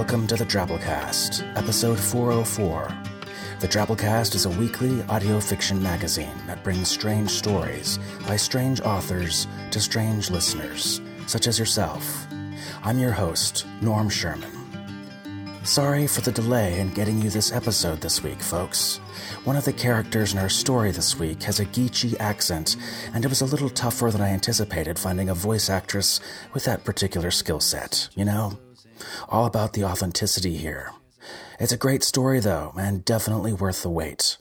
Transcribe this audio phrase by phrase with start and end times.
[0.00, 2.90] Welcome to the Drabblecast, episode 404.
[3.60, 9.46] The Drabblecast is a weekly audio fiction magazine that brings strange stories by strange authors
[9.70, 12.26] to strange listeners, such as yourself.
[12.82, 14.50] I'm your host, Norm Sherman.
[15.64, 18.96] Sorry for the delay in getting you this episode this week, folks.
[19.44, 22.76] One of the characters in our story this week has a Geechee accent,
[23.12, 26.20] and it was a little tougher than I anticipated finding a voice actress
[26.54, 28.58] with that particular skill set, you know?
[29.28, 30.90] All about the authenticity here.
[31.58, 34.38] It's a great story, though, and definitely worth the wait.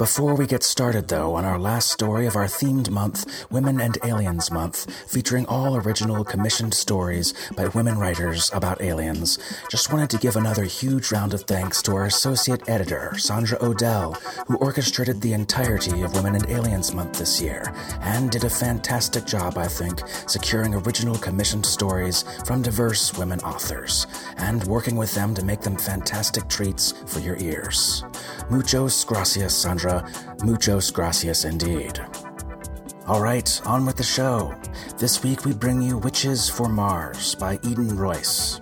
[0.00, 3.98] Before we get started, though, on our last story of our themed month, Women and
[4.02, 9.38] Aliens Month, featuring all original commissioned stories by women writers about aliens,
[9.70, 14.14] just wanted to give another huge round of thanks to our associate editor, Sandra Odell,
[14.46, 17.70] who orchestrated the entirety of Women and Aliens Month this year,
[18.00, 24.06] and did a fantastic job, I think, securing original commissioned stories from diverse women authors,
[24.38, 28.02] and working with them to make them fantastic treats for your ears.
[28.48, 29.89] Muchos gracias, Sandra.
[30.44, 32.00] Muchos gracias indeed.
[33.06, 34.54] All right, on with the show.
[34.98, 38.60] This week we bring you Witches for Mars by Eden Royce.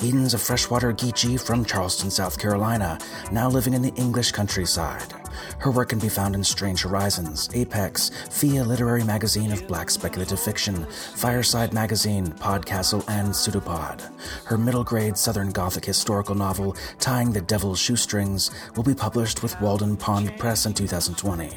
[0.00, 2.98] Eden's a freshwater Geechee from Charleston, South Carolina,
[3.32, 5.12] now living in the English countryside.
[5.58, 10.38] Her work can be found in Strange Horizons, Apex, FIYAH Literary Magazine of Black Speculative
[10.38, 14.02] Fiction, Fireside Magazine, Podcastle, and Pseudopod.
[14.44, 19.58] Her middle grade Southern Gothic historical novel, Tying the Devil's Shoestrings, will be published with
[19.60, 21.50] Walden Pond Press in 2020.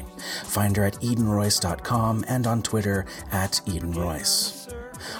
[0.44, 4.74] Find her at EdenRoyce.com and on Twitter at EdenRoyce.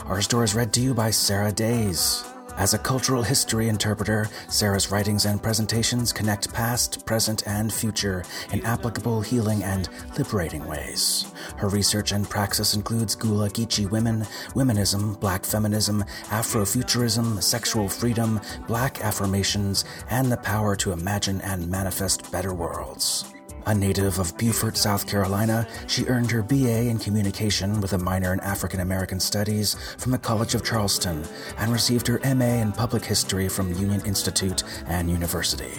[0.06, 2.29] Our story is read to you by Sarah Daise.
[2.60, 8.62] As a cultural history interpreter, Sarah's writings and presentations connect past, present, and future in
[8.66, 11.32] applicable, healing, and liberating ways.
[11.56, 19.02] Her research and praxis includes Gullah Geechee women, womanism, black feminism, Afrofuturism, sexual freedom, black
[19.02, 23.32] affirmations, and the power to imagine and manifest better worlds.
[23.66, 28.32] A native of Beaufort, South Carolina, she earned her BA in Communication with a minor
[28.32, 31.24] in African American Studies from the College of Charleston
[31.58, 35.72] and received her MA in Public History from Union Institute and University.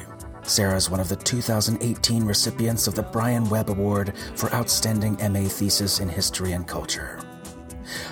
[0.44, 5.48] Sarah is one of the 2018 recipients of the Brian Webb Award for Outstanding MA
[5.48, 7.20] Thesis in History and Culture.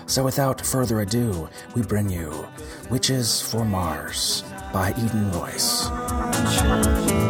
[0.07, 2.47] So without further ado, we bring you
[2.90, 4.44] Witches for Mars
[4.74, 7.28] by Eden Royce.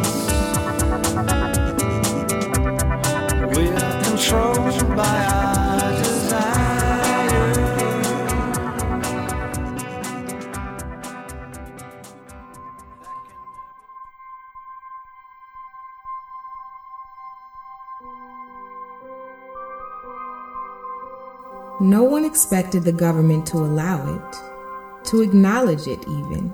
[22.30, 26.48] Expected the government to allow it, to acknowledge it even.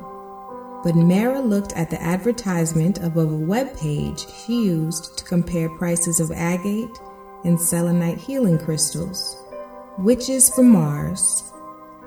[0.83, 6.19] But Maira looked at the advertisement above a web page she used to compare prices
[6.19, 6.99] of agate
[7.45, 9.37] and selenite healing crystals.
[9.99, 11.53] Witches from Mars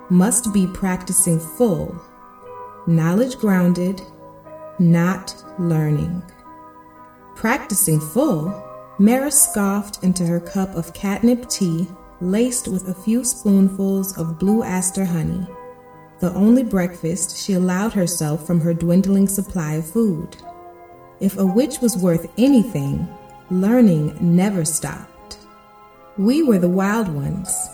[0.08, 1.94] must be practicing full,
[2.88, 4.02] knowledge grounded,
[4.80, 6.24] not learning.
[7.36, 8.46] Practicing full,
[8.98, 11.86] Maira scoffed into her cup of catnip tea
[12.20, 15.46] laced with a few spoonfuls of blue aster honey,
[16.20, 20.36] the only breakfast she allowed herself from her dwindling supply of food.
[21.20, 23.08] If a witch was worth anything,
[23.50, 25.38] learning never stopped.
[26.18, 27.68] We were the wild ones,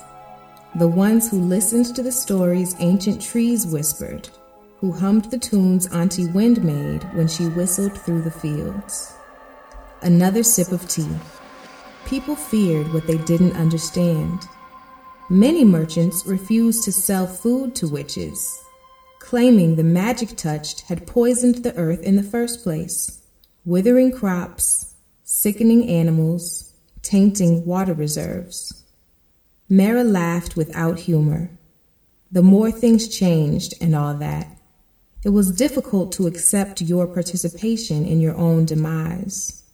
[0.76, 4.28] the ones who listened to the stories ancient trees whispered,
[4.78, 9.12] who hummed the tunes Auntie Wind made when she whistled through the fields.
[10.02, 11.08] Another sip of tea.
[12.06, 14.46] People feared what they didn't understand.
[15.28, 18.62] Many merchants refused to sell food to witches,
[19.18, 23.22] claiming the magic touched had poisoned the earth in the first place,
[23.64, 24.94] withering crops,
[25.24, 26.72] sickening animals,
[27.02, 28.84] tainting water reserves.
[29.68, 31.50] Maira laughed without humor.
[32.30, 34.46] The more things changed and all that,
[35.24, 39.64] it was difficult to accept your participation in your own demise.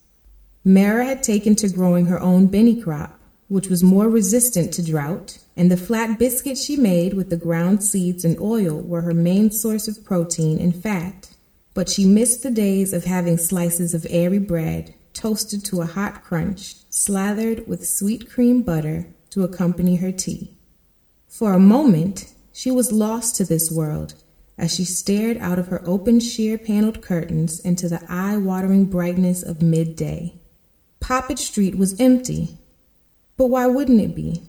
[0.65, 3.19] Maira had taken to growing her own benne crop,
[3.49, 7.83] which was more resistant to drought, and the flat biscuits she made with the ground
[7.83, 11.35] seeds and oil were her main source of protein and fat.
[11.73, 16.23] But she missed the days of having slices of airy bread, toasted to a hot
[16.23, 20.55] crunch, slathered with sweet cream butter to accompany her tea.
[21.27, 24.13] For a moment, she was lost to this world
[24.57, 29.43] as she stared out of her open sheer paneled curtains into the eye watering brightness
[29.43, 30.39] of midday.
[31.03, 32.57] Poppet Street was empty.
[33.35, 34.43] But why wouldn't it be?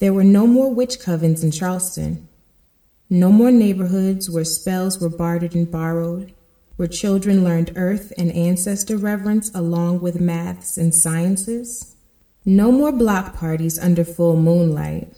[0.00, 2.26] There were no more witch covens in Charleston.
[3.08, 6.34] No more neighborhoods where spells were bartered and borrowed.
[6.74, 11.96] where children learned earth and ancestor reverence along with maths and sciences.
[12.44, 15.12] No more block parties under full moonlight.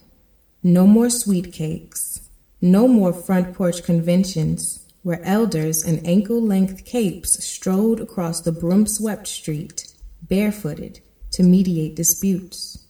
[0.63, 2.21] No more sweet cakes.
[2.63, 8.87] No more front porch conventions where elders in ankle length capes strode across the broom
[8.87, 9.90] swept street,
[10.29, 11.01] barefooted,
[11.33, 12.87] to mediate disputes.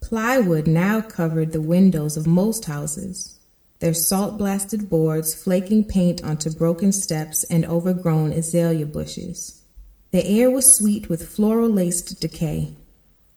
[0.00, 3.34] Plywood now covered the windows of most houses,
[3.80, 9.62] their salt blasted boards flaking paint onto broken steps and overgrown azalea bushes.
[10.10, 12.76] The air was sweet with floral laced decay.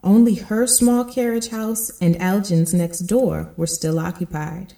[0.03, 4.73] Only her small carriage house and Elgin's next door were still occupied.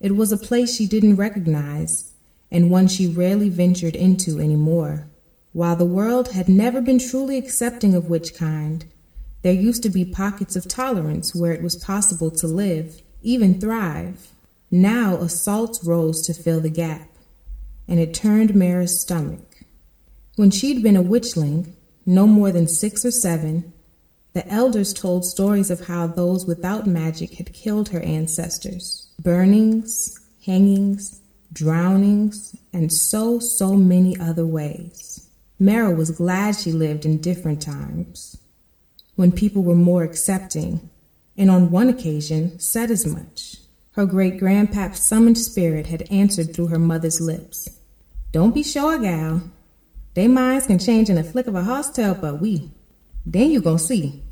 [0.00, 2.12] It was a place she didn't recognize,
[2.50, 5.06] and one she rarely ventured into any more.
[5.54, 8.84] While the world had never been truly accepting of witch kind,
[9.42, 14.32] there used to be pockets of tolerance where it was possible to live, even thrive.
[14.72, 17.08] Now assaults rose to fill the gap,
[17.86, 19.64] and it turned Maira's stomach.
[20.34, 21.74] When she'd been a witchling,
[22.04, 23.72] no more than six or seven,
[24.32, 31.20] the elders told stories of how those without magic had killed her ancestors burnings, hangings,
[31.52, 35.13] drownings, and so, so many other ways.
[35.60, 38.36] Maira was glad she lived in different times,
[39.14, 40.90] when people were more accepting,
[41.36, 43.56] and on one occasion said as much.
[43.92, 47.68] Her great grandpap's summoned spirit had answered through her mother's lips.
[48.32, 49.42] Don't be sure, gal.
[50.14, 52.72] They minds can change in a flick of a hoss tail, but we.
[53.24, 54.24] Then you gon' see.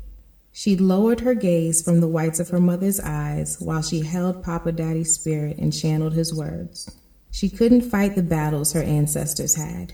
[0.51, 4.73] She lowered her gaze from the whites of her mother's eyes while she held Papa
[4.73, 6.93] Daddy's spirit and channeled his words.
[7.31, 9.93] She couldn't fight the battles her ancestors had.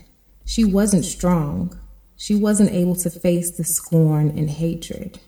[0.50, 1.78] She wasn't strong.
[2.16, 5.20] She wasn't able to face the scorn and hatred.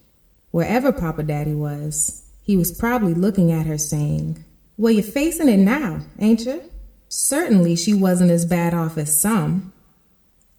[0.50, 4.44] Wherever Papa Daddy was, he was probably looking at her saying,
[4.76, 6.60] Well, you're facing it now, ain't you?
[7.06, 9.72] Certainly she wasn't as bad off as some.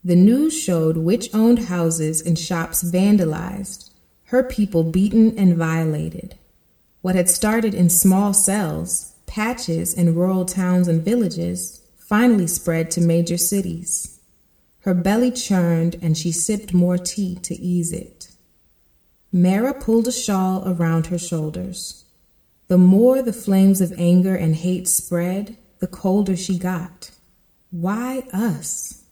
[0.01, 3.89] The news showed witch owned houses and shops vandalized,
[4.27, 6.35] her people beaten and violated.
[7.01, 13.01] What had started in small cells, patches in rural towns and villages, finally spread to
[13.01, 14.12] major cities.
[14.83, 18.29] Her belly churned and she sipped more tea to ease it.
[19.33, 22.03] Maira pulled a shawl around her shoulders.
[22.67, 27.11] The more the flames of anger and hate spread, the colder she got.
[27.71, 29.03] Why us?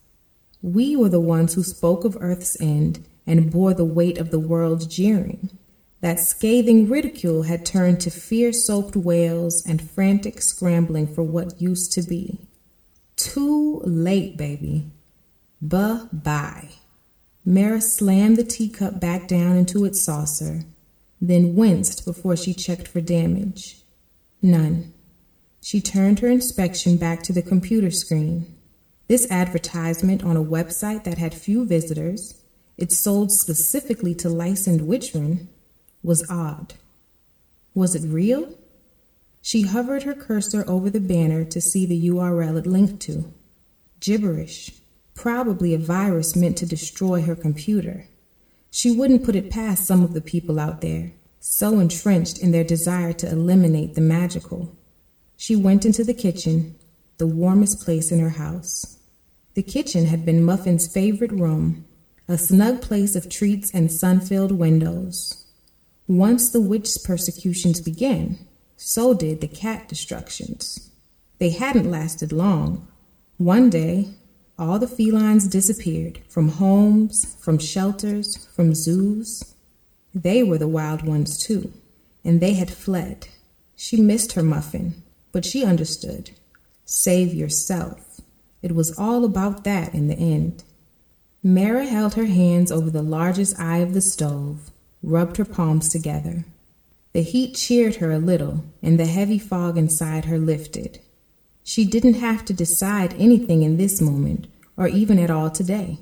[0.61, 4.39] We were the ones who spoke of Earth's end and bore the weight of the
[4.39, 5.57] world's jeering.
[6.01, 11.93] That scathing ridicule had turned to fear soaked wails and frantic scrambling for what used
[11.93, 12.39] to be.
[13.15, 14.91] Too late, baby.
[15.61, 16.69] Buh bye.
[17.45, 20.63] Maira slammed the teacup back down into its saucer,
[21.19, 23.83] then winced before she checked for damage.
[24.41, 24.93] None.
[25.61, 28.57] She turned her inspection back to the computer screen.
[29.07, 32.41] This advertisement on a website that had few visitors
[32.81, 35.49] it sold specifically to licensed witchmen,
[36.01, 36.73] was odd.
[37.75, 38.57] Was it real?
[39.43, 43.31] She hovered her cursor over the banner to see the URL it linked to.
[43.99, 44.80] Gibberish,
[45.21, 48.07] probably a virus meant to destroy her computer.
[48.71, 52.63] She wouldn't put it past some of the people out there, so entrenched in their
[52.63, 54.75] desire to eliminate the magical.
[55.37, 56.75] She went into the kitchen,
[57.19, 58.97] the warmest place in her house.
[59.53, 61.85] The kitchen had been Muffin's favorite room,
[62.27, 65.45] a snug place of treats and sun filled windows.
[66.07, 68.39] Once the witch persecutions began,
[68.75, 70.89] so did the cat destructions.
[71.37, 72.87] They hadn't lasted long.
[73.37, 74.15] One day,
[74.61, 79.55] all the felines disappeared from homes, from shelters, from zoos.
[80.13, 81.73] They were the wild ones too,
[82.23, 83.27] and they had fled.
[83.75, 85.01] She missed her muffin,
[85.31, 86.29] but she understood.
[86.85, 88.21] Save yourself.
[88.61, 90.63] It was all about that in the end.
[91.43, 94.69] Maira held her hands over the largest eye of the stove,
[95.01, 96.45] rubbed her palms together.
[97.13, 100.99] The heat cheered her a little, and the heavy fog inside her lifted.
[101.63, 105.99] She didn't have to decide anything in this moment, or even at all today.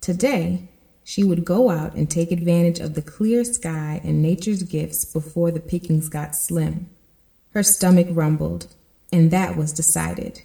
[0.00, 0.68] Today,
[1.02, 5.50] she would go out and take advantage of the clear sky and nature's gifts before
[5.50, 6.88] the pickings got slim.
[7.50, 8.68] Her stomach rumbled,
[9.12, 10.42] and that was decided.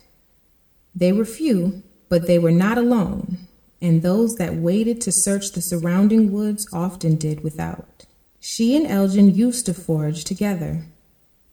[0.94, 3.48] They were few, but they were not alone
[3.82, 8.06] and those that waited to search the surrounding woods often did without.
[8.40, 10.86] She and Elgin used to forage together,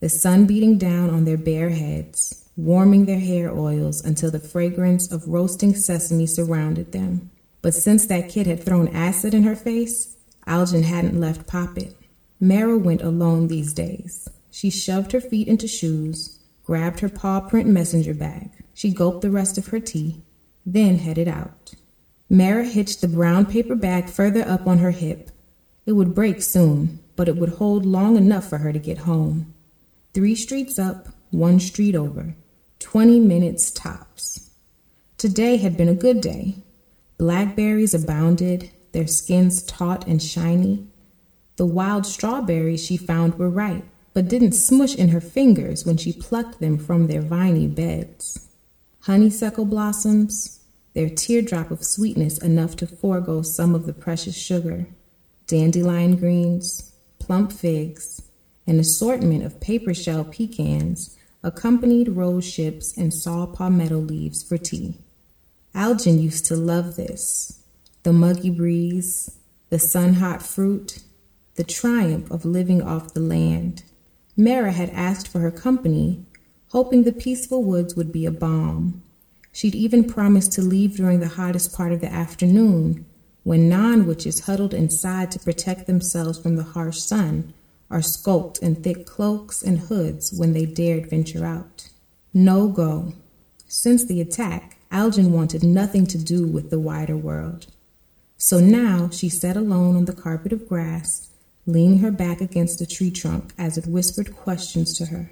[0.00, 5.12] the sun beating down on their bare heads, warming their hair oils until the fragrance
[5.12, 7.30] of roasting sesame surrounded them.
[7.60, 11.94] But since that kid had thrown acid in her face, Algin hadn't left Poppet.
[12.40, 14.28] Maira went alone these days.
[14.50, 18.50] She shoved her feet into shoes, grabbed her paw print messenger bag.
[18.72, 20.22] She gulped the rest of her tea,
[20.64, 21.74] then headed out.
[22.30, 25.30] Maira hitched the brown paper bag further up on her hip.
[25.84, 29.54] It would break soon, but it would hold long enough for her to get home.
[30.14, 32.34] Three streets up, one street over.
[32.78, 34.50] Twenty minutes tops.
[35.16, 36.56] Today had been a good day.
[37.16, 40.86] Blackberries abounded, their skins taut and shiny.
[41.56, 46.12] The wild strawberries she found were ripe, but didn't smush in her fingers when she
[46.12, 48.46] plucked them from their viny beds.
[49.00, 50.60] Honeysuckle blossoms,
[50.92, 54.86] their teardrop of sweetness enough to forego some of the precious sugar.
[55.46, 58.20] Dandelion greens, plump figs,
[58.66, 61.16] an assortment of paper shell pecans
[61.46, 64.98] accompanied rose hips and saw palmetto leaves for tea.
[65.74, 67.62] Algin used to love this
[68.02, 69.38] the muggy breeze,
[69.70, 71.00] the sun hot fruit,
[71.54, 73.82] the triumph of living off the land.
[74.38, 76.24] Maira had asked for her company,
[76.70, 79.02] hoping the peaceful woods would be a balm.
[79.52, 83.06] She'd even promised to leave during the hottest part of the afternoon,
[83.44, 87.54] when non witches huddled inside to protect themselves from the harsh sun
[87.90, 91.88] or skulked in thick cloaks and hoods when they dared venture out.
[92.34, 93.14] No go.
[93.66, 97.66] Since the attack, Algin wanted nothing to do with the wider world.
[98.36, 101.30] So now she sat alone on the carpet of grass,
[101.66, 105.30] leaning her back against a tree trunk as it whispered questions to her.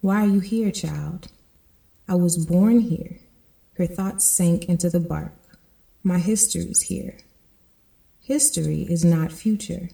[0.00, 1.28] Why are you here, child?
[2.08, 3.18] I was born here.
[3.74, 5.34] Her thoughts sank into the bark.
[6.02, 7.18] My history's here.
[8.20, 9.90] History is not future.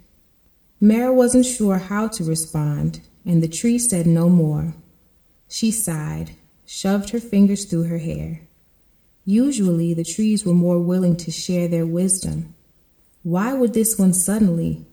[0.81, 4.75] Maira wasn't sure how to respond, and the tree said no more.
[5.49, 6.33] She sighed,
[6.65, 8.43] shoved her fingers through her hair.
[9.25, 12.55] Usually, the trees were more willing to share their wisdom.
[13.23, 14.87] Why would this one suddenly?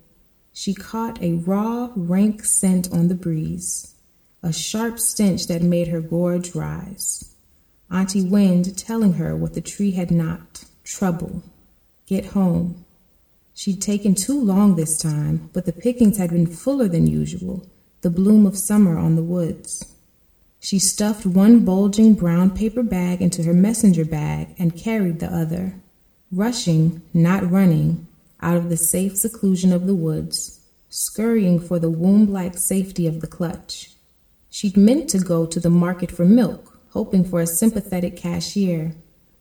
[0.51, 3.96] She caught a raw, rank scent on the breeze,
[4.42, 7.36] a sharp stench that made her gorge rise.
[7.92, 11.44] Auntie Wind telling her what the tree had not trouble.
[12.08, 12.85] Get home.
[13.58, 17.66] She'd taken too long this time, but the pickings had been fuller than usual,
[18.02, 19.96] the bloom of summer on the woods.
[20.60, 25.76] She stuffed one bulging brown paper bag into her messenger bag and carried the other,
[26.34, 28.08] rushing, not running,
[28.42, 30.60] out of the safe seclusion of the woods,
[30.90, 33.92] scurrying for the womb like safety of the clutch.
[34.50, 38.96] She'd meant to go to the market for milk, hoping for a sympathetic cashier,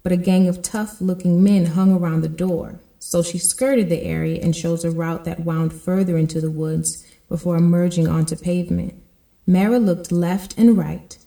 [0.04, 4.02] but a gang of tough looking men hung around the door, so she skirted the
[4.02, 8.94] area and chose a route that wound further into the woods before emerging onto pavement.
[9.46, 11.18] Maira looked left and right,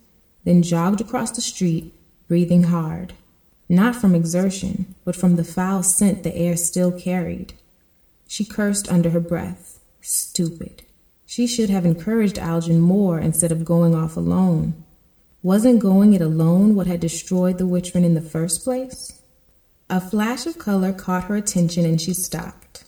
[0.44, 1.94] then jogged across the street,
[2.28, 3.14] breathing hard.
[3.70, 7.54] Not from exertion, but from the foul scent the air still carried.
[8.28, 9.80] She cursed under her breath.
[10.02, 10.82] Stupid.
[11.28, 14.84] She should have encouraged Algin more instead of going off alone.
[15.44, 19.17] Wasn't going it alone what had destroyed the Witchman in the first place?
[19.90, 22.84] A flash of color caught her attention and she stopped.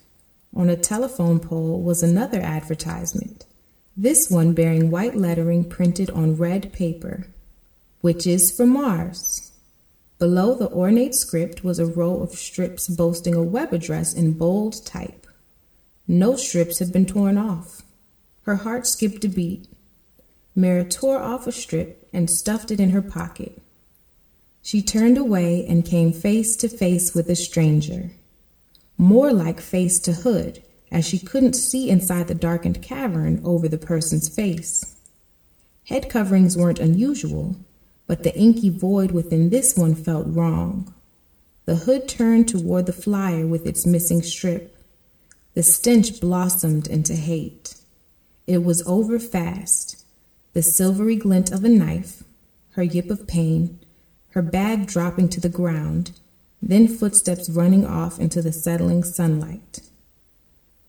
[0.56, 3.46] On a telephone pole was another advertisement
[4.00, 7.27] this one bearing white lettering printed on red paper,
[8.01, 9.51] Witches for Mars.
[10.20, 14.86] Below the ornate script was a row of strips boasting a web address in bold
[14.86, 15.27] type.
[16.08, 17.82] No strips had been torn off.
[18.44, 19.68] Her heart skipped a beat.
[20.56, 23.62] Maira tore off a strip and stuffed it in her pocket.
[24.61, 28.11] She turned away and came face to face with a stranger.
[28.97, 30.61] More like face to hood,
[30.91, 34.95] as she couldn't see inside the darkened cavern over the person's face.
[35.85, 37.55] Head coverings weren't unusual,
[38.07, 40.93] but the inky void within this one felt wrong.
[41.65, 44.75] The hood turned toward the flyer with its missing strip.
[45.53, 47.75] The stench blossomed into hate.
[48.47, 50.03] It was over fast.
[50.53, 52.23] The silvery glint of a knife,
[52.71, 53.78] her yip of pain,
[54.39, 56.12] her bag dropping to the ground,
[56.62, 59.81] then footsteps running off into the settling sunlight.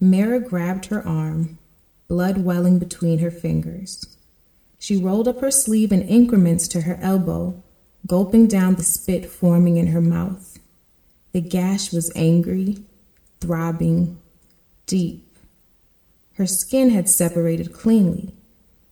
[0.00, 1.58] Maira grabbed her arm,
[2.06, 4.06] blood welling between her fingers.
[4.78, 7.60] She rolled up her sleeve in increments to her elbow,
[8.06, 10.60] gulping down the spit forming in her mouth.
[11.32, 12.78] The gash was angry,
[13.40, 14.16] throbbing,
[14.86, 15.26] deep.
[16.34, 18.32] Her skin had separated cleanly.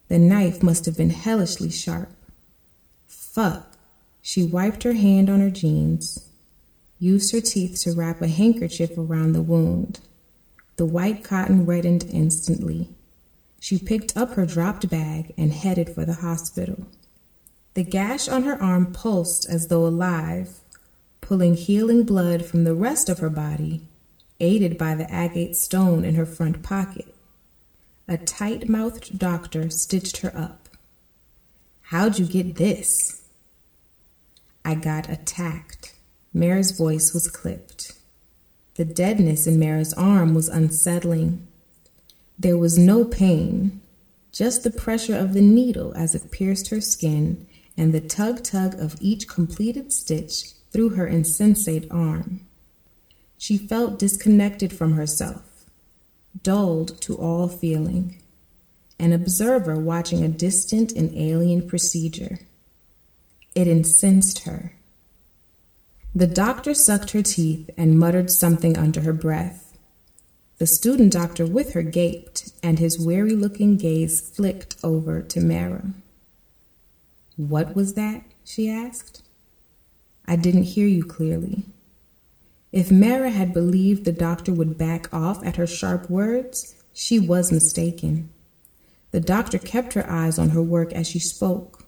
[0.08, 2.10] The knife must have been hellishly sharp.
[3.06, 3.67] Fuck.
[4.28, 6.28] She wiped her hand on her jeans,
[6.98, 10.00] used her teeth to wrap a handkerchief around the wound.
[10.76, 12.90] The white cotton reddened instantly.
[13.58, 16.86] She picked up her dropped bag and headed for the hospital.
[17.72, 20.60] The gash on her arm pulsed as though alive,
[21.22, 23.80] pulling healing blood from the rest of her body,
[24.40, 27.14] aided by the agate stone in her front pocket.
[28.06, 30.68] A tight mouthed doctor stitched her up.
[31.84, 33.17] How'd you get this?
[34.68, 35.94] I got attacked,
[36.34, 37.94] Maira's voice was clipped.
[38.74, 41.48] The deadness in Maira's arm was unsettling.
[42.38, 43.80] There was no pain,
[44.30, 47.46] just the pressure of the needle as it pierced her skin
[47.78, 52.46] and the tug tug of each completed stitch through her insensate arm.
[53.38, 55.64] She felt disconnected from herself,
[56.42, 58.20] dulled to all feeling,
[58.98, 62.40] an observer watching a distant and alien procedure.
[63.58, 64.70] It incensed her.
[66.14, 69.76] The doctor sucked her teeth and muttered something under her breath.
[70.58, 75.92] The student doctor with her gaped, and his weary looking gaze flicked over to Maira.
[77.34, 78.22] What was that?
[78.44, 79.22] she asked.
[80.24, 81.64] I didn't hear you clearly.
[82.70, 87.50] If Maira had believed the doctor would back off at her sharp words, she was
[87.50, 88.30] mistaken.
[89.10, 91.87] The doctor kept her eyes on her work as she spoke.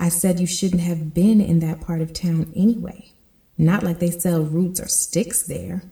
[0.00, 3.12] I said you shouldn't have been in that part of town anyway.
[3.58, 5.82] Not like they sell roots or sticks there.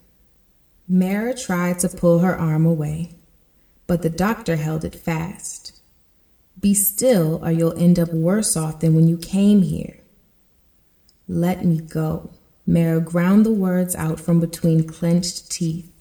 [0.91, 3.17] Maira tried to pull her arm away,
[3.87, 5.79] but the doctor held it fast.
[6.59, 10.01] Be still, or you'll end up worse off than when you came here.
[11.29, 12.31] Let me go.
[12.67, 15.93] Maira ground the words out from between clenched teeth.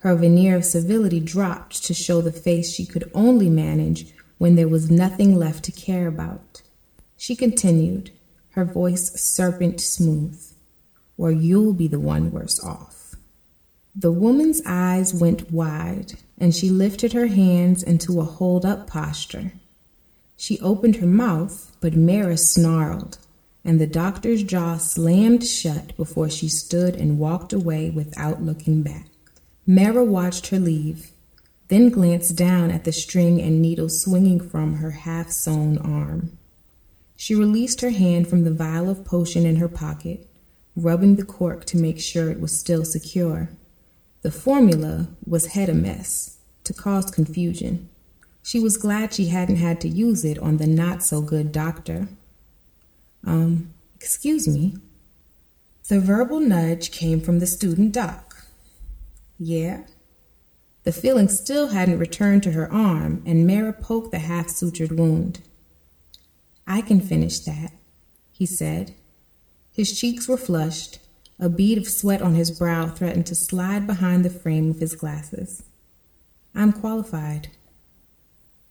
[0.00, 4.68] Her veneer of civility dropped to show the face she could only manage when there
[4.68, 6.60] was nothing left to care about.
[7.16, 8.10] She continued,
[8.50, 10.40] her voice serpent smooth,
[11.16, 13.14] or you'll be the one worse off.
[13.94, 19.52] The woman's eyes went wide, and she lifted her hands into a hold up posture.
[20.36, 23.16] She opened her mouth, but Maira snarled,
[23.64, 29.06] and the doctor's jaw slammed shut before she stood and walked away without looking back.
[29.66, 31.10] Maira watched her leave,
[31.68, 36.35] then glanced down at the string and needle swinging from her half sewn arm.
[37.16, 40.28] She released her hand from the vial of potion in her pocket,
[40.76, 43.48] rubbing the cork to make sure it was still secure.
[44.22, 47.88] The formula was head a mess to cause confusion.
[48.42, 52.08] She was glad she hadn't had to use it on the not so good doctor.
[53.24, 54.76] Um, excuse me.
[55.88, 58.46] The verbal nudge came from the student doc.
[59.38, 59.84] Yeah?
[60.84, 65.40] The feeling still hadn't returned to her arm, and Maira poked the half sutured wound.
[66.66, 67.72] I can finish that,
[68.32, 68.94] he said.
[69.72, 70.98] His cheeks were flushed.
[71.38, 74.94] A bead of sweat on his brow threatened to slide behind the frame of his
[74.94, 75.62] glasses.
[76.54, 77.48] I'm qualified.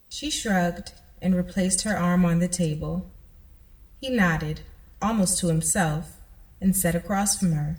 [0.09, 3.11] She shrugged and replaced her arm on the table.
[4.01, 4.61] He nodded,
[5.01, 6.17] almost to himself,
[6.59, 7.77] and sat across from her.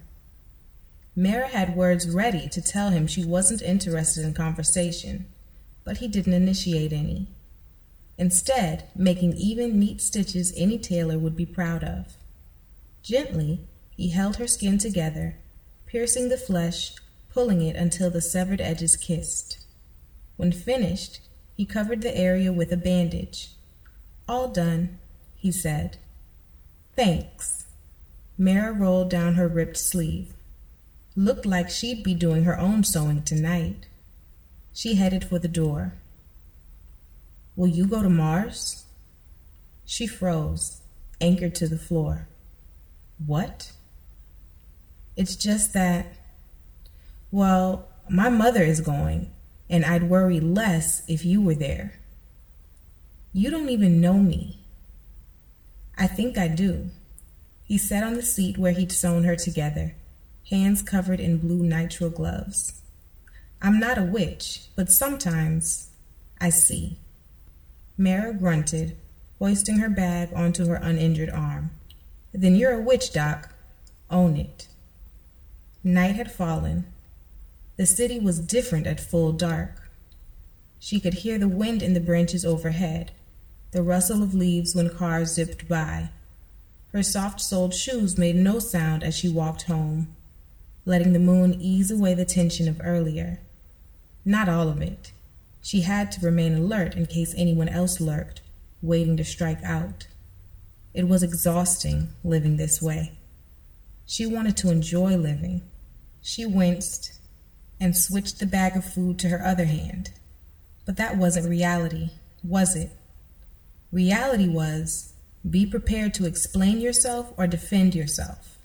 [1.16, 5.26] Maira had words ready to tell him she wasn't interested in conversation,
[5.82, 7.28] but he didn't initiate any.
[8.18, 12.16] Instead, making even neat stitches any tailor would be proud of.
[13.02, 13.60] Gently,
[13.96, 15.36] he held her skin together,
[15.86, 16.94] piercing the flesh,
[17.32, 19.58] pulling it until the severed edges kissed.
[20.36, 21.20] When finished,
[21.56, 23.50] he covered the area with a bandage.
[24.28, 24.98] All done,
[25.36, 25.98] he said.
[26.94, 27.66] Thanks.
[28.38, 30.32] Maira rolled down her ripped sleeve.
[31.14, 33.86] Looked like she'd be doing her own sewing tonight.
[34.74, 35.94] She headed for the door.
[37.56, 38.84] Will you go to Mars?
[39.86, 40.82] She froze,
[41.20, 42.28] anchored to the floor.
[43.24, 43.72] What?
[45.16, 46.06] It's just that,
[47.30, 49.30] well, my mother is going,
[49.70, 51.94] and I'd worry less if you were there.
[53.32, 54.60] You don't even know me.
[55.96, 56.90] I think I do.
[57.64, 59.94] He sat on the seat where he'd sewn her together,
[60.50, 62.82] hands covered in blue nitrile gloves.
[63.62, 65.88] I'm not a witch, but sometimes
[66.38, 66.98] I see.
[67.98, 68.96] Maira grunted,
[69.38, 71.70] hoisting her bag onto her uninjured arm.
[72.32, 73.50] Then you're a witch, Doc.
[74.10, 74.68] Own it.
[75.82, 76.84] Night had fallen,
[77.76, 79.90] the city was different at full dark.
[80.78, 83.10] She could hear the wind in the branches overhead,
[83.72, 86.08] the rustle of leaves when cars zipped by.
[86.92, 90.08] Her soft soled shoes made no sound as she walked home,
[90.86, 93.40] letting the moon ease away the tension of earlier.
[94.24, 95.12] Not all of it.
[95.66, 98.40] She had to remain alert in case anyone else lurked,
[98.80, 100.06] waiting to strike out.
[100.94, 103.18] It was exhausting living this way.
[104.06, 105.62] She wanted to enjoy living.
[106.22, 107.18] She winced
[107.80, 110.12] and switched the bag of food to her other hand.
[110.84, 112.10] But that wasn't reality,
[112.44, 112.92] was it?
[113.90, 115.14] Reality was
[115.50, 118.56] be prepared to explain yourself or defend yourself.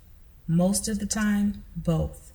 [0.48, 2.31] Most of the time, both.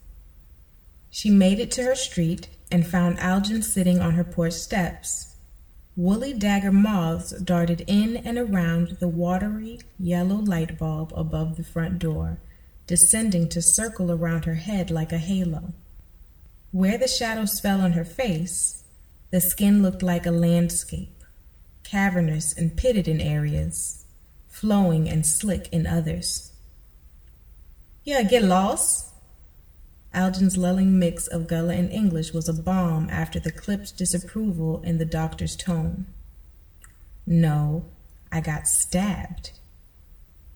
[1.10, 5.36] She made it to her street and found Algin sitting on her porch steps.
[5.96, 11.98] Woolly dagger moths darted in and around the watery yellow light bulb above the front
[11.98, 12.38] door,
[12.86, 15.72] descending to circle around her head like a halo.
[16.70, 18.84] Where the shadows fell on her face,
[19.30, 21.24] the skin looked like a landscape,
[21.82, 24.04] cavernous and pitted in areas,
[24.48, 26.52] flowing and slick in others.
[28.04, 29.12] Yeah, get lost.
[30.16, 34.96] Algin's lulling mix of Gullah and English was a balm after the clipped disapproval in
[34.96, 36.06] the doctor's tone.
[37.26, 37.84] No,
[38.32, 39.50] I got stabbed.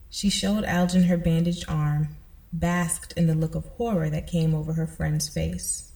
[0.09, 2.17] She showed Algin her bandaged arm,
[2.51, 5.91] basked in the look of horror that came over her friend's face.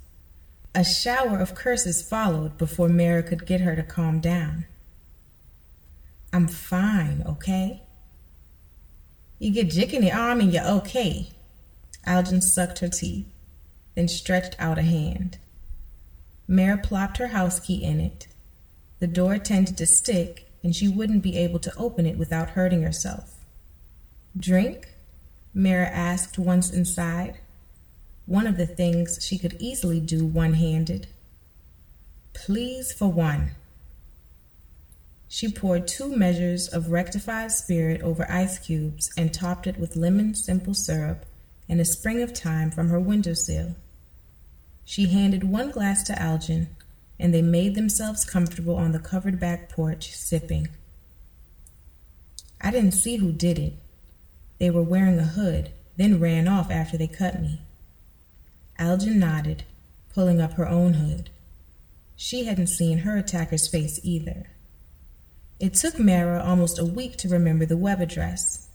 [0.76, 4.66] A shower of curses followed before Maira could get her to calm down.
[6.32, 7.82] I'm fine, okay?
[9.40, 11.30] You get jick in the arm and you're okay.
[12.06, 13.26] Algin sucked her teeth,
[13.96, 15.38] then stretched out a hand.
[16.48, 18.28] Maira plopped her house key in it.
[19.00, 22.84] The door tended to stick, and she wouldn't be able to open it without hurting
[22.84, 23.34] herself.
[24.38, 24.90] Drink?
[25.56, 27.40] Maira asked once inside.
[28.26, 31.08] One of the things she could easily do one handed.
[32.34, 33.52] Please for one.
[35.28, 40.36] She poured two measures of rectified spirit over ice cubes and topped it with lemon
[40.36, 41.26] simple syrup
[41.68, 43.76] and a spring of thyme from her windowsill.
[44.86, 46.68] She handed one glass to Algin,
[47.20, 50.70] and they made themselves comfortable on the covered back porch, sipping.
[52.62, 53.74] I didn't see who did it.
[54.60, 57.62] They were wearing a hood, then ran off after they cut me.
[58.80, 59.64] Algin nodded,
[60.14, 61.30] pulling up her own hood.
[62.16, 64.48] She hadn't seen her attacker's face either.
[65.60, 68.68] It took Maira almost a week to remember the web address.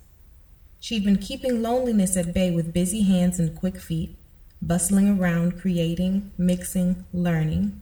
[0.80, 4.16] She'd been keeping loneliness at bay with busy hands and quick feet,
[4.62, 7.80] bustling around, creating, mixing, learning.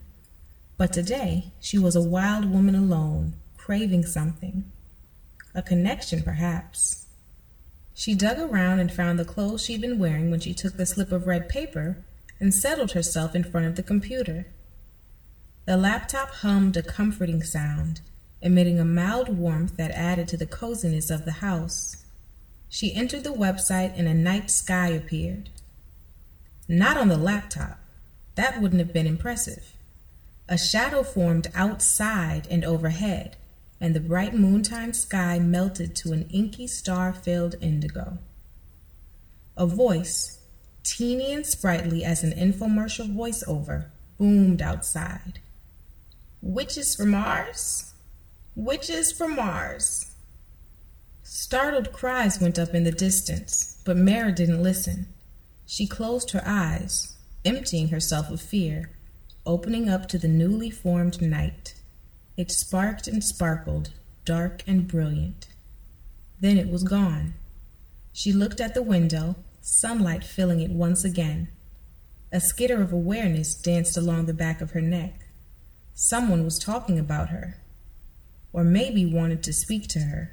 [0.77, 4.71] But today, she was a wild woman alone, craving something.
[5.55, 7.07] A connection, perhaps.
[7.95, 11.11] She dug around and found the clothes she'd been wearing when she took the slip
[11.11, 11.97] of red paper
[12.39, 14.47] and settled herself in front of the computer.
[15.67, 18.01] The laptop hummed a comforting sound,
[18.41, 22.05] emitting a mild warmth that added to the coziness of the house.
[22.69, 25.51] She entered the website and a night sky appeared.
[26.69, 27.81] Not on the laptop.
[28.35, 29.73] That wouldn't have been impressive.
[30.51, 33.37] A shadow formed outside and overhead,
[33.81, 38.19] and the bright moontime sky melted to an inky star filled indigo.
[39.57, 40.41] A voice,
[40.83, 43.87] teeny and sprightly as an infomercial voiceover,
[44.19, 45.41] boomed outside.
[46.43, 47.95] Witches from Mars?
[48.55, 50.13] Witches from Mars.
[51.23, 55.07] Startled cries went up in the distance, but Maira didn't listen.
[55.71, 58.89] She closed her eyes, emptying herself of fear,
[59.45, 61.75] opening up to the newly formed night.
[62.39, 63.91] It sparked and sparkled,
[64.25, 65.49] dark and brilliant.
[66.41, 67.35] Then it was gone.
[68.15, 71.49] She looked at the window, sunlight filling it once again.
[72.33, 75.27] A skitter of awareness danced along the back of her neck.
[75.93, 77.59] Someone was talking about her,
[78.55, 80.33] or maybe wanted to speak to her.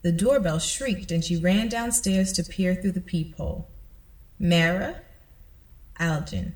[0.00, 3.68] The doorbell shrieked, and she ran downstairs to peer through the peephole.
[4.40, 4.96] Maira?
[5.98, 6.52] Algin.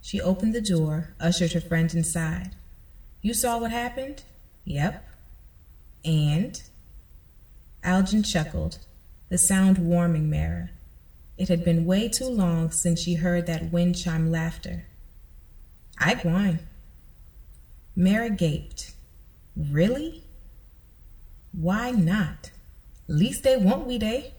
[0.00, 2.50] She opened the door, ushered her friend inside.
[3.22, 4.22] You saw what happened?
[4.64, 5.04] Yep.
[6.04, 6.62] And?
[7.82, 8.78] Algin chuckled,
[9.28, 10.70] the sound warming Maira.
[11.38, 14.86] It had been way too long since she heard that wind chime laughter.
[15.98, 16.60] I gwine.
[17.96, 18.92] Maira gaped.
[19.56, 20.22] Really?
[21.52, 22.50] Why not?
[23.08, 24.34] Least they won't we they?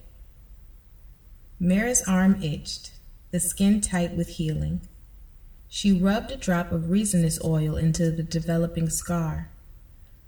[1.59, 2.91] Maira's arm itched,
[3.31, 4.81] the skin tight with healing.
[5.67, 9.49] She rubbed a drop of resinous oil into the developing scar.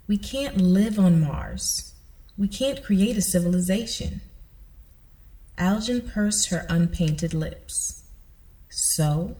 [0.08, 1.94] We can't live on Mars.
[2.38, 4.22] We can't create a civilization.
[5.58, 8.04] Algin pursed her unpainted lips.
[8.70, 9.38] So?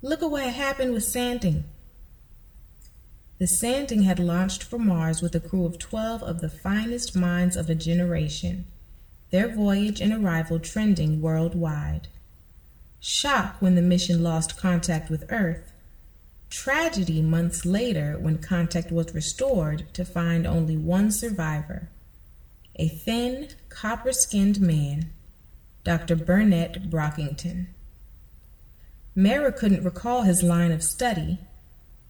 [0.00, 1.64] Look at what happened with Sanding.
[3.38, 7.54] The Sanding had launched for Mars with a crew of 12 of the finest minds
[7.54, 8.66] of a generation,
[9.36, 12.08] their voyage and arrival trending worldwide.
[13.00, 15.72] Shock when the mission lost contact with Earth.
[16.48, 21.90] Tragedy months later when contact was restored to find only one survivor
[22.76, 25.10] a thin, copper skinned man,
[25.84, 26.16] Dr.
[26.16, 27.66] Burnett Brockington.
[29.14, 31.40] Maira couldn't recall his line of study,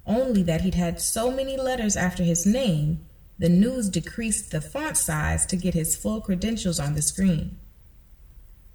[0.07, 3.05] only that he'd had so many letters after his name,
[3.39, 7.59] the news decreased the font size to get his full credentials on the screen.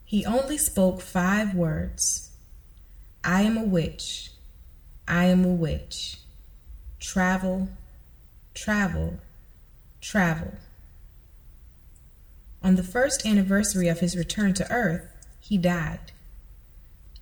[0.05, 2.31] He only spoke five words
[3.23, 4.31] I am a witch.
[5.07, 6.17] I am a witch.
[6.99, 7.69] Travel,
[8.53, 9.19] travel,
[9.99, 10.53] travel.
[12.63, 15.07] On the first anniversary of his return to Earth,
[15.39, 16.11] he died.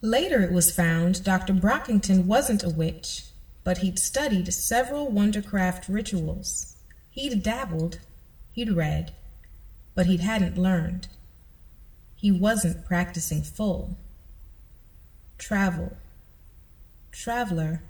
[0.02, 1.54] Later, it was found Dr.
[1.54, 3.26] Brockington wasn't a witch,
[3.64, 6.76] but he'd studied several Wondercraft rituals.
[7.20, 8.00] He'd dabbled,
[8.54, 9.12] he'd read,
[9.94, 11.10] but he hadn't learned.
[12.16, 13.98] He wasn't practicing full.
[15.38, 15.98] Travel.
[17.12, 17.84] Traveler.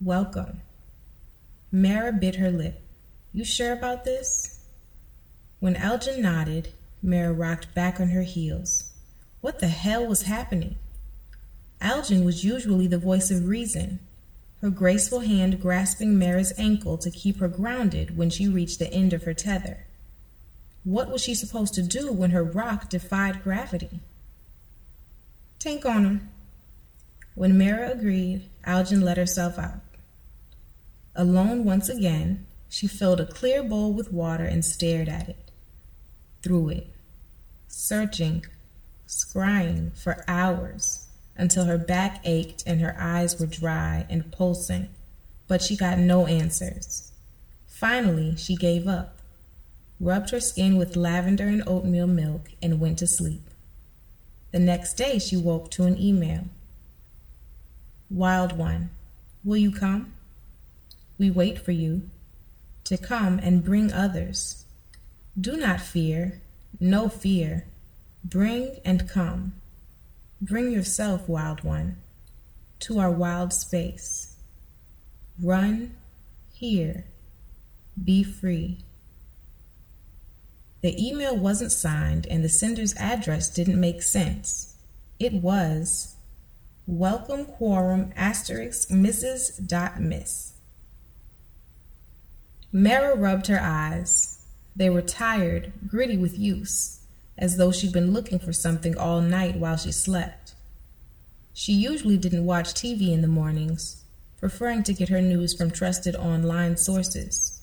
[0.00, 0.62] Welcome.
[1.72, 2.82] Maira bit her lip.
[3.32, 4.58] You sure about this?
[5.60, 6.72] When Elgin nodded,
[7.04, 8.90] Maira rocked back on her heels.
[9.40, 10.74] What the hell was happening?
[11.80, 14.00] Algin was usually the voice of reason,
[14.60, 19.12] her graceful hand grasping Maira's ankle to keep her grounded when she reached the end
[19.12, 19.86] of her tether.
[20.84, 24.00] What was she supposed to do when her rock defied gravity?
[25.58, 26.28] Tank on.
[27.34, 29.80] When Maira agreed, Elgin let herself out.
[31.14, 35.50] Alone once again, she filled a clear bowl with water and stared at it,
[36.42, 36.86] through it,
[37.66, 38.44] searching,
[39.08, 41.09] scrying for hours
[41.40, 44.88] until her back ached and her eyes were dry and pulsing,
[45.48, 47.10] but she got no answers.
[47.66, 49.18] Finally, she gave up,
[49.98, 53.42] rubbed her skin with lavender and oatmeal milk, and went to sleep.
[54.52, 56.44] The next day, she woke to an email.
[58.10, 58.90] Wild One,
[59.42, 60.12] will you come?
[61.18, 62.02] We wait for you
[62.84, 64.64] to come and bring others.
[65.40, 66.40] Do not fear,
[66.78, 67.64] no fear.
[68.22, 69.54] Bring and come.
[70.42, 71.98] Bring yourself, wild one,
[72.80, 74.36] to our wild space.
[75.42, 75.96] Run
[76.54, 77.04] here.
[78.02, 78.78] Be free.
[80.80, 84.76] The email wasn't signed and the sender's address didn't make sense.
[85.18, 86.16] It was
[86.86, 89.66] Welcome Quorum asterisk Mrs.
[89.66, 90.54] Dot Miss.
[92.72, 94.46] Maira rubbed her eyes.
[94.74, 96.99] They were tired, gritty with use
[97.40, 100.54] as though she'd been looking for something all night while she slept.
[101.54, 104.04] She usually didn't watch TV in the mornings,
[104.38, 107.62] preferring to get her news from trusted online sources.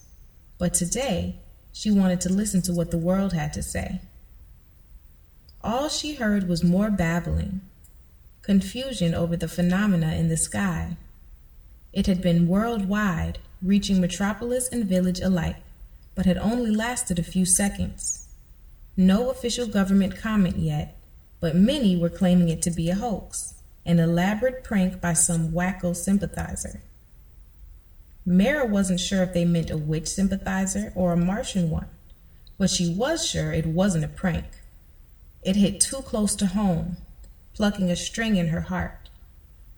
[0.58, 1.36] But today,
[1.72, 4.00] she wanted to listen to what the world had to say.
[5.62, 7.60] All she heard was more babbling,
[8.42, 10.96] confusion over the phenomena in the sky.
[11.92, 15.56] It had been worldwide, reaching metropolis and village alike,
[16.14, 18.27] but had only lasted a few seconds.
[19.00, 20.96] No official government comment yet,
[21.38, 23.54] but many were claiming it to be a hoax,
[23.86, 26.80] an elaborate prank by some wacko sympathizer.
[28.26, 31.86] Maira wasn't sure if they meant a witch sympathizer or a Martian one,
[32.58, 34.46] but she was sure it wasn't a prank.
[35.44, 36.96] It hit too close to home,
[37.54, 39.10] plucking a string in her heart.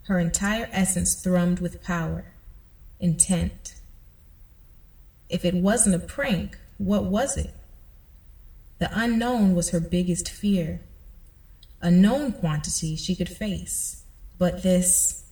[0.04, 2.24] Her entire essence thrummed with power,
[2.98, 3.74] intent.
[5.28, 7.52] If it wasn't a prank, what was it?
[8.80, 10.80] The unknown was her biggest fear.
[11.82, 14.04] A known quantity she could face,
[14.38, 15.24] but this.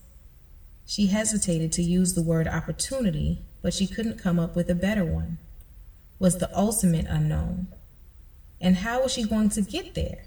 [0.87, 5.05] She hesitated to use the word opportunity, but she couldn't come up with a better
[5.05, 5.39] one.
[6.19, 7.69] Was the ultimate unknown.
[8.61, 10.27] And how was she going to get there?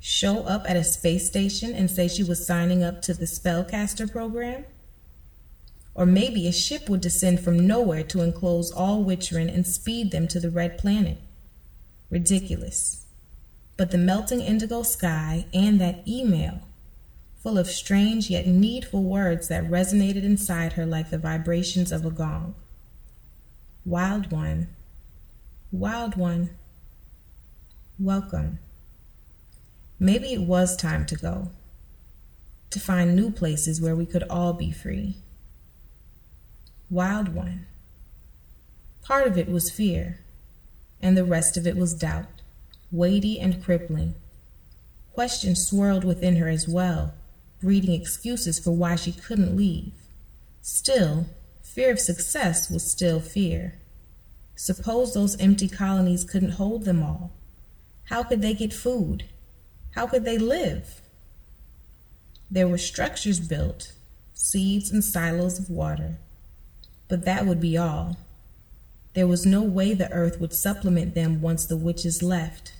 [0.00, 4.10] Show up at a space station and say she was signing up to the spellcaster
[4.10, 4.64] program?
[5.94, 10.26] Or maybe a ship would descend from nowhere to enclose all Witcherin and speed them
[10.28, 11.18] to the red planet
[12.10, 13.06] ridiculous.
[13.76, 16.60] But the melting indigo sky and that email,
[17.36, 22.10] full of strange yet needful words that resonated inside her like the vibrations of a
[22.10, 22.54] gong.
[23.86, 24.68] Wild one,
[25.72, 26.50] wild one,
[27.98, 28.58] welcome.
[29.98, 31.50] Maybe it was time to go,
[32.70, 35.16] to find new places where we could all be free.
[36.90, 37.66] Wild one.
[39.02, 40.20] Part of it was fear
[41.02, 42.26] and the rest of it was doubt,
[42.90, 44.14] weighty and crippling.
[45.14, 47.14] Questions swirled within her as well,
[47.60, 49.92] breeding excuses for why she couldn't leave.
[50.62, 51.26] Still,
[51.62, 53.74] fear of success was still fear.
[54.56, 57.32] Suppose those empty colonies couldn't hold them all.
[58.04, 59.24] How could they get food?
[59.94, 61.00] How could they live?
[62.50, 63.92] There were structures built,
[64.34, 66.18] seeds and silos of water,
[67.08, 68.16] but that would be all.
[69.14, 72.72] There was no way the earth would supplement them once the witches left.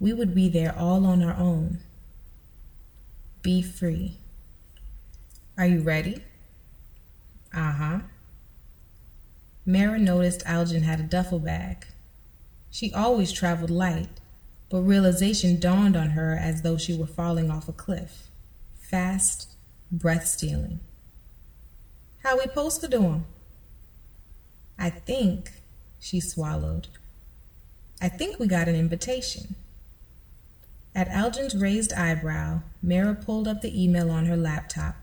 [0.00, 1.78] We would be there all on our own.
[3.42, 4.18] Be free.
[5.56, 6.24] Are you ready?
[7.54, 7.98] Uh huh.
[9.66, 11.86] Maira noticed Algin had a duffel bag.
[12.70, 14.08] She always traveled light,
[14.70, 18.28] but realization dawned on her as though she were falling off a cliff.
[18.80, 19.50] Fast,
[19.92, 20.80] breath stealing.
[22.24, 23.26] How we supposed to do 'em?
[24.78, 25.52] I think,
[26.00, 26.88] she swallowed.
[28.00, 29.54] I think we got an invitation.
[30.94, 34.96] At Algin's raised eyebrow, Maira pulled up the email on her laptop,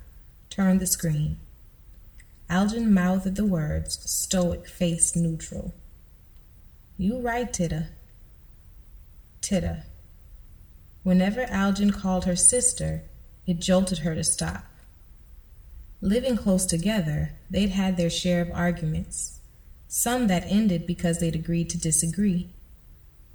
[0.50, 1.38] turned the screen.
[2.50, 5.74] Algin mouthed the words, stoic face neutral.
[6.98, 7.88] You right, Titta.
[9.42, 9.84] Titta.
[11.04, 13.04] Whenever Algin called her sister,
[13.48, 14.66] it jolted her to stop.
[16.02, 19.39] Living close together, they'd had their share of arguments,
[19.92, 22.48] some that ended because they'd agreed to disagree,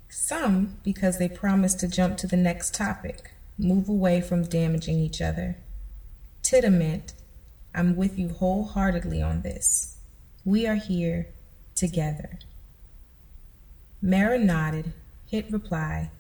[0.08, 5.20] some because they promised to jump to the next topic, move away from damaging each
[5.20, 5.56] other.
[6.42, 7.12] Titta meant,
[7.74, 9.96] I'm with you wholeheartedly on this.
[10.44, 11.26] We are here
[11.74, 12.38] together.
[14.00, 14.92] Maira nodded,
[15.28, 16.10] hit reply.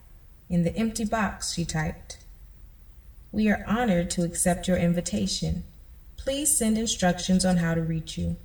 [0.50, 2.18] In the empty box, she typed.
[3.30, 5.62] We are honored to accept your invitation.
[6.16, 8.36] Please send instructions on how to reach you.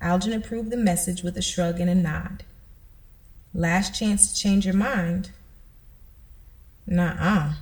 [0.00, 2.44] Algin approved the message with a shrug and a nod.
[3.52, 5.30] Last chance to change your mind.
[6.86, 7.54] Nuh-uh.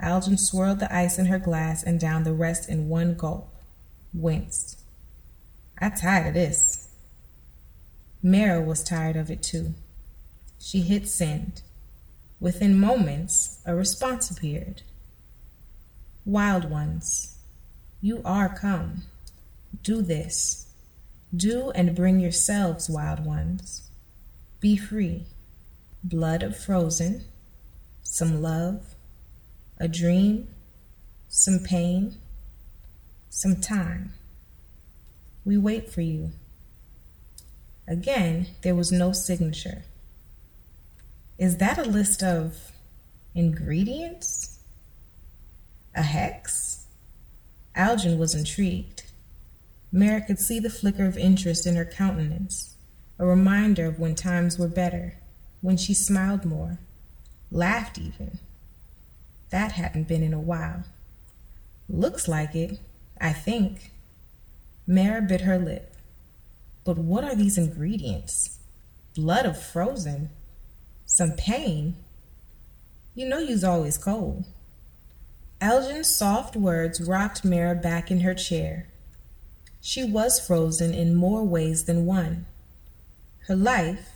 [0.00, 3.48] Algin swirled the ice in her glass and down the rest in one gulp.
[4.14, 4.78] Winced.
[5.78, 6.88] I tired of this.
[8.24, 9.74] Maira was tired of it too.
[10.58, 11.62] She hit send.
[12.40, 14.82] Within moments, a response appeared.
[16.24, 17.36] Wild ones,
[18.00, 19.02] you are come.
[19.82, 20.71] Do this.
[21.34, 23.90] Do and bring yourselves, wild ones.
[24.60, 25.24] Be free.
[26.04, 27.24] Blood of frozen,
[28.02, 28.94] some love,
[29.78, 30.48] a dream,
[31.28, 32.16] some pain,
[33.30, 34.12] some time.
[35.44, 36.32] We wait for you.
[37.88, 39.84] Again, there was no signature.
[41.38, 42.72] Is that a list of
[43.34, 44.58] ingredients?
[45.94, 46.86] A hex?
[47.74, 48.91] Algin was intrigued.
[49.92, 52.76] Maira could see the flicker of interest in her countenance,
[53.18, 55.18] a reminder of when times were better,
[55.60, 56.78] when she smiled more,
[57.50, 58.38] laughed even.
[59.50, 60.84] That hadn't been in a while.
[61.88, 62.80] Looks like it,
[63.20, 63.90] I think.
[64.88, 65.94] Maira bit her lip.
[66.84, 68.58] But what are these ingredients?
[69.14, 70.30] Blood of frozen?
[71.04, 71.96] Some pain?
[73.14, 74.46] You know you's always cold.
[75.60, 78.88] Algin's soft words rocked Maira back in her chair.
[79.84, 82.46] She was frozen in more ways than one.
[83.48, 84.10] Her life,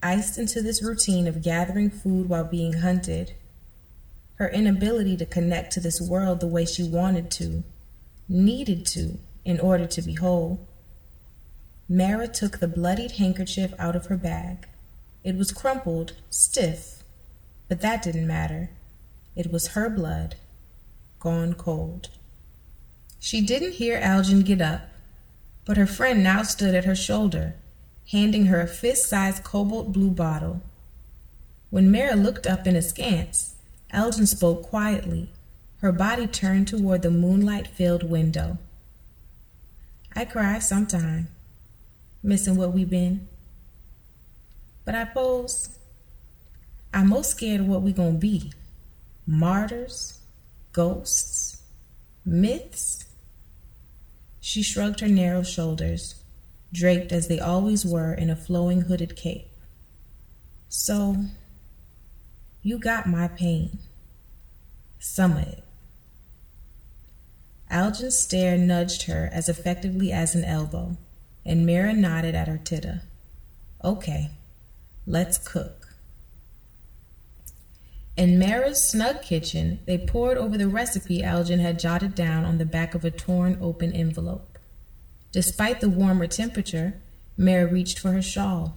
[0.00, 3.34] iced into this routine of gathering food while being hunted,
[4.36, 7.64] her inability to connect to this world the way she wanted to,
[8.28, 10.68] needed to, in order to be whole.
[11.90, 14.68] Maira took the bloodied handkerchief out of her bag.
[15.24, 17.02] It was crumpled, stiff,
[17.68, 18.70] but that didn't matter.
[19.34, 20.36] It was her blood
[21.18, 22.10] gone cold.
[23.24, 24.82] She didn't hear Algin get up,
[25.64, 27.54] but her friend now stood at her shoulder,
[28.12, 30.60] handing her a fist sized cobalt blue bottle.
[31.70, 33.54] When Maira looked up in askance,
[33.94, 35.30] Algin spoke quietly,
[35.78, 38.58] her body turned toward the moonlight filled window.
[40.14, 41.28] I cry sometime,
[42.22, 43.26] missing what we been.
[44.84, 45.78] But I pose,
[46.92, 48.52] I'm most scared of what we gonna be.
[49.26, 50.20] Martyrs?
[50.74, 51.62] Ghosts?
[52.26, 53.03] Myths?
[54.46, 56.16] She shrugged her narrow shoulders,
[56.70, 59.48] draped as they always were in a flowing hooded cape.
[60.68, 61.16] So,
[62.62, 63.78] you got my pain.
[64.98, 65.64] Some of it.
[67.70, 70.98] Algin's stare nudged her as effectively as an elbow,
[71.46, 73.00] and Maira nodded at her titta.
[73.82, 74.28] Okay,
[75.06, 75.83] let's cook.
[78.16, 82.64] In Maira's snug kitchen, they pored over the recipe Algin had jotted down on the
[82.64, 84.56] back of a torn open envelope.
[85.32, 86.94] Despite the warmer temperature,
[87.36, 88.76] Maira reached for her shawl.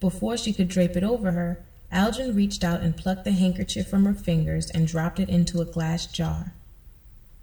[0.00, 4.04] Before she could drape it over her, Algin reached out and plucked the handkerchief from
[4.04, 6.52] her fingers and dropped it into a glass jar.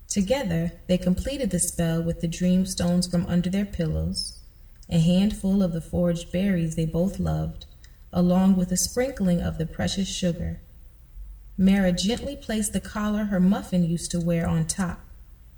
[0.08, 4.38] Together, they completed the spell with the dream stones from under their pillows,
[4.92, 7.66] a handful of the foraged berries they both loved,
[8.14, 10.60] along with a sprinkling of the precious sugar
[11.60, 15.02] Maira gently placed the collar her muffin used to wear on top.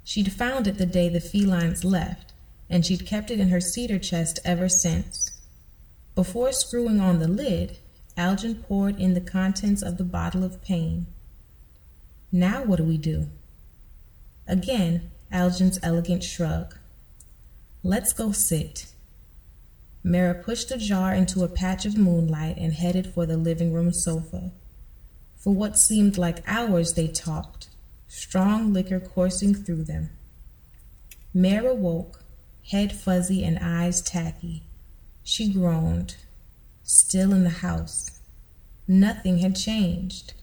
[0.03, 2.33] She'd found it the day the felines left,
[2.67, 5.39] and she'd kept it in her cedar chest ever since.
[6.15, 7.77] Before screwing on the lid,
[8.17, 11.05] Algin poured in the contents of the bottle of pain.
[12.31, 13.27] Now what do we do?
[14.47, 16.77] Again, Algin's elegant shrug.
[17.83, 18.87] Let's go sit.
[20.03, 23.93] Maira pushed the jar into a patch of moonlight and headed for the living room
[23.93, 24.51] sofa.
[25.41, 27.67] For what seemed like hours they talked,
[28.07, 30.11] strong liquor coursing through them.
[31.33, 32.23] Maira woke,
[32.69, 34.63] head fuzzy and eyes tacky.
[35.23, 36.15] She groaned.
[36.83, 38.19] still in the house.
[38.87, 40.33] Nothing had changed.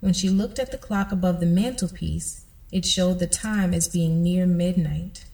[0.00, 4.22] When she looked at the clock above the mantelpiece, it showed the time as being
[4.22, 5.26] near midnight.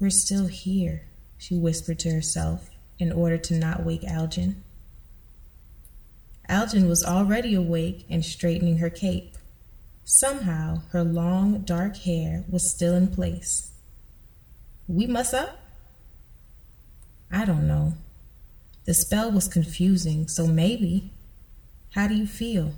[0.00, 1.02] We're still here,
[1.36, 4.62] she whispered to herself in order to not wake Algin.
[6.48, 9.36] Algin was already awake and straightening her cape.
[10.04, 13.70] Somehow, her long, dark hair was still in place.
[14.86, 15.58] We must up?
[17.30, 17.92] I don't know.
[18.86, 21.12] The spell was confusing, so maybe.
[21.94, 22.72] How do you feel?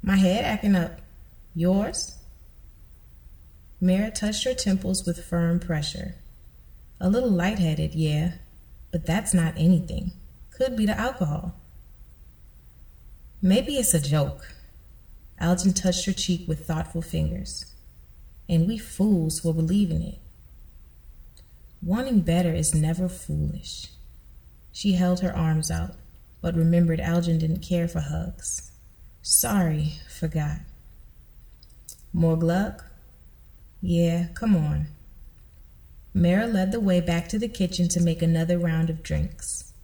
[0.00, 1.00] My head acting up.
[1.56, 2.16] Yours?
[3.82, 6.14] Maira touched her temples with firm pressure.
[7.00, 8.34] A little lightheaded, yeah,
[8.92, 10.12] but that's not anything.
[10.50, 11.56] Could be the alcohol.
[13.46, 14.54] Maybe it's a joke.
[15.38, 17.66] Algin touched her cheek with thoughtful fingers.
[18.48, 20.18] And we fools will believe in it.
[21.82, 23.88] Wanting better is never foolish.
[24.72, 25.90] She held her arms out,
[26.40, 28.72] but remembered Algin didn't care for hugs.
[29.20, 30.60] Sorry, forgot.
[32.14, 32.86] More Gluck?
[33.82, 34.86] Yeah, come on.
[36.16, 39.74] Maira led the way back to the kitchen to make another round of drinks.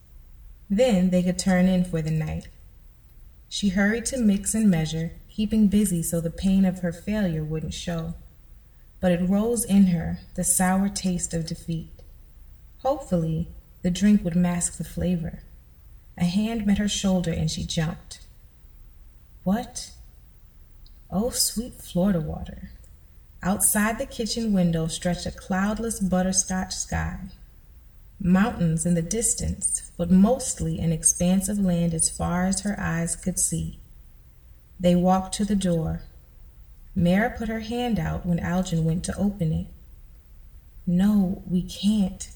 [0.70, 2.48] Then they could turn in for the night.
[3.53, 7.74] She hurried to mix and measure, keeping busy so the pain of her failure wouldn't
[7.74, 8.14] show.
[9.01, 11.90] But it rose in her, the sour taste of defeat.
[12.78, 13.48] Hopefully,
[13.82, 15.40] the drink would mask the flavor.
[16.16, 18.20] A hand met her shoulder and she jumped.
[19.42, 19.90] What?
[21.11, 22.70] Oh, sweet Florida water.
[23.42, 27.18] Outside the kitchen window stretched a cloudless butterscotch sky.
[28.22, 33.16] Mountains in the distance, but mostly an expanse of land as far as her eyes
[33.16, 33.80] could see.
[34.78, 36.02] They walked to the door.
[36.96, 39.66] Maira put her hand out when Algin went to open it.
[40.86, 42.28] No, we can't.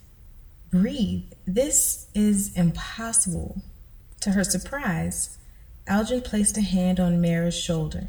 [0.70, 1.32] Breathe.
[1.47, 3.62] This is impossible.
[4.20, 5.39] To her surprise,
[5.87, 8.09] Algin placed a hand on Maira's shoulder.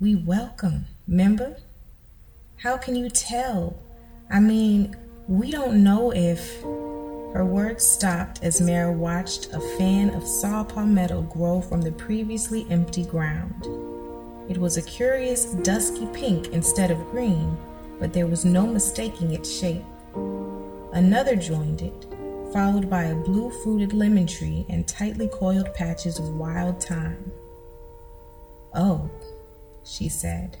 [0.00, 1.56] We welcome, member.
[2.56, 3.78] How can you tell?
[4.30, 4.96] I mean,
[5.28, 6.64] we don't know if.
[7.32, 12.66] Her words stopped as Maira watched a fan of saw palmetto grow from the previously
[12.68, 13.66] empty ground.
[14.50, 17.56] It was a curious dusky pink instead of green,
[17.98, 19.84] but there was no mistaking its shape.
[20.92, 22.06] Another joined it,
[22.52, 27.32] followed by a blue fruited lemon tree and tightly coiled patches of wild thyme.
[28.74, 29.08] Oh,
[29.84, 30.58] she said.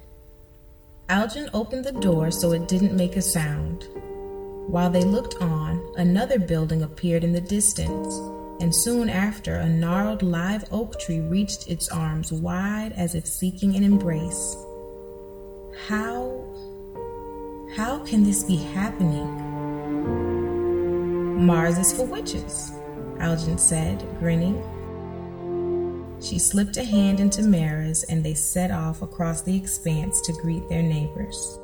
[1.10, 3.86] Algin opened the door so it didn't make a sound.
[4.66, 8.14] While they looked on, another building appeared in the distance,
[8.62, 13.74] and soon after, a gnarled live oak tree reached its arms wide as if seeking
[13.76, 14.56] an embrace.
[15.88, 16.44] How.
[17.76, 19.50] How can this be happening?
[21.44, 22.72] Mars is for witches,
[23.18, 24.62] Algin said, grinning.
[26.20, 30.68] She slipped a hand into Maira's and they set off across the expanse to greet
[30.68, 31.58] their neighbors.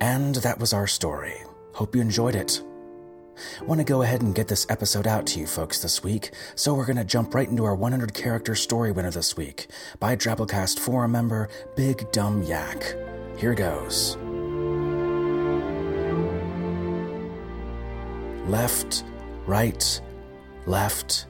[0.00, 1.34] And that was our story.
[1.74, 2.62] Hope you enjoyed it.
[3.62, 6.74] Want to go ahead and get this episode out to you folks this week, so
[6.74, 9.68] we're going to jump right into our 100 character story winner this week
[10.00, 12.96] by Drabblecast forum member Big Dumb Yak.
[13.36, 14.16] Here goes.
[18.48, 19.04] Left,
[19.46, 20.00] right,
[20.66, 21.26] left.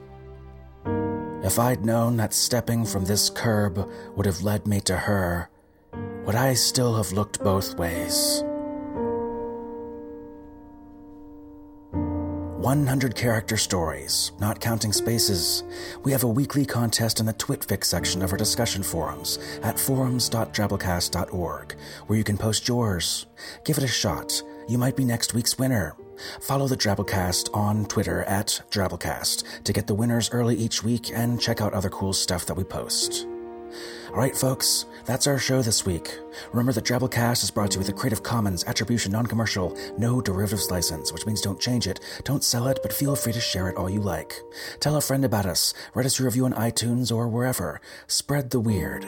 [1.43, 5.49] If I'd known that stepping from this curb would have led me to her,
[6.25, 8.43] would I still have looked both ways?
[12.69, 15.63] 100 character stories, not counting spaces.
[16.03, 21.75] We have a weekly contest in the TwitFix section of our discussion forums at forums.drabblecast.org,
[22.05, 23.25] where you can post yours.
[23.65, 24.43] Give it a shot.
[24.67, 25.95] You might be next week's winner.
[26.41, 31.41] Follow the Drabblecast on Twitter at Drabblecast to get the winners early each week and
[31.41, 33.25] check out other cool stuff that we post.
[34.11, 36.17] All right, folks, that's our show this week.
[36.51, 40.19] Remember that Drabblecast is brought to you with a Creative Commons Attribution Non Commercial, No
[40.19, 43.69] Derivatives license, which means don't change it, don't sell it, but feel free to share
[43.69, 44.33] it all you like.
[44.79, 47.81] Tell a friend about us, write us a review on iTunes or wherever.
[48.07, 49.05] Spread the weird.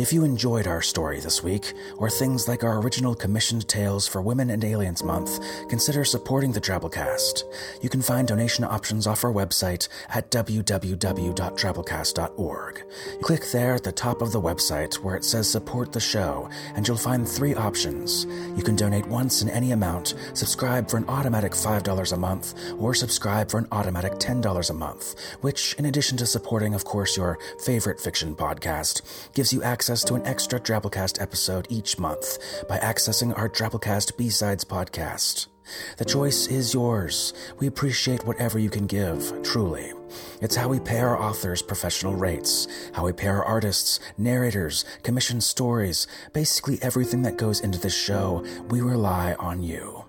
[0.00, 4.22] If you enjoyed our story this week, or things like our original commissioned tales for
[4.22, 7.42] Women and Aliens Month, consider supporting the Drabblecast.
[7.82, 12.84] You can find donation options off our website at www.drabblecast.org.
[13.20, 16.88] Click there at the top of the website where it says support the show, and
[16.88, 18.24] you'll find three options.
[18.56, 22.94] You can donate once in any amount, subscribe for an automatic $5 a month, or
[22.94, 27.38] subscribe for an automatic $10 a month, which, in addition to supporting, of course, your
[27.62, 29.02] favorite fiction podcast,
[29.34, 32.38] gives you access to an extra Drabblecast episode each month
[32.68, 35.48] by accessing our Drabblecast B-Sides podcast.
[35.96, 37.34] The choice is yours.
[37.58, 39.92] We appreciate whatever you can give, truly.
[40.40, 45.40] It's how we pay our authors professional rates, how we pay our artists, narrators, commission
[45.40, 50.04] stories, basically everything that goes into this show, we rely on you.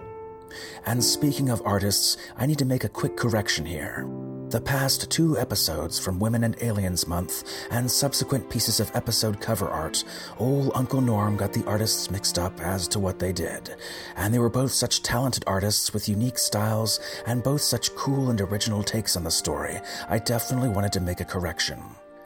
[0.85, 4.07] And speaking of artists, I need to make a quick correction here.
[4.51, 9.69] The past two episodes from Women and Aliens Month and subsequent pieces of episode cover
[9.69, 10.03] art,
[10.39, 13.73] old Uncle Norm got the artists mixed up as to what they did.
[14.17, 18.41] And they were both such talented artists with unique styles and both such cool and
[18.41, 19.79] original takes on the story,
[20.09, 21.81] I definitely wanted to make a correction.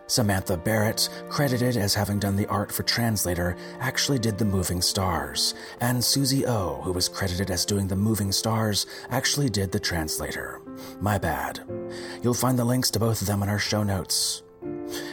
[0.07, 5.53] Samantha Barrett, credited as having done the art for Translator, actually did the Moving Stars,
[5.79, 10.59] and Susie O, who was credited as doing the Moving Stars, actually did the Translator.
[10.99, 11.59] My bad.
[12.23, 14.43] You'll find the links to both of them in our show notes.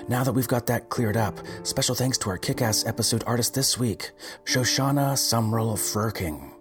[0.09, 3.55] Now that we've got that cleared up, special thanks to our kick ass episode artist
[3.55, 4.11] this week,
[4.45, 6.53] Shoshana Sumrall Furking.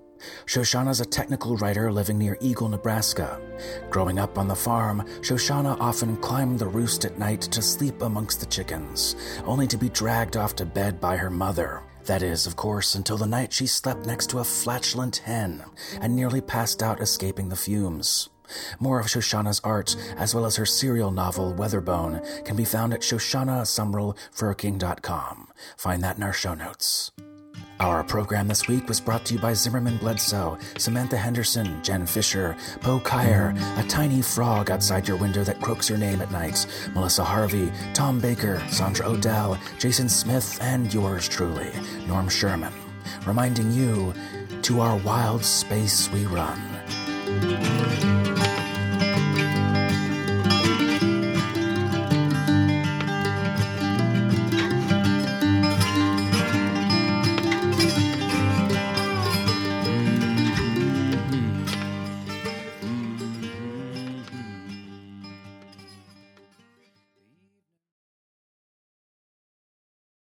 [0.45, 3.41] Shoshana's a technical writer living near Eagle, Nebraska.
[3.89, 8.39] Growing up on the farm, Shoshana often climbed the roost at night to sleep amongst
[8.39, 11.83] the chickens, only to be dragged off to bed by her mother.
[12.05, 15.63] That is, of course, until the night she slept next to a flatulent hen
[16.01, 18.30] and nearly passed out escaping the fumes.
[18.79, 23.01] More of Shoshana's art, as well as her serial novel Weatherbone, can be found at
[23.01, 25.47] shoshanasumrallfurking.com.
[25.77, 27.11] Find that in our show notes.
[27.81, 32.55] Our program this week was brought to you by Zimmerman Bledsoe, Samantha Henderson, Jen Fisher,
[32.81, 37.23] Poe Kyer, a tiny frog outside your window that croaks your name at night, Melissa
[37.23, 41.71] Harvey, Tom Baker, Sandra Odell, Jason Smith, and yours truly,
[42.05, 42.73] Norm Sherman,
[43.25, 44.13] reminding you
[44.61, 46.61] to our wild space we run.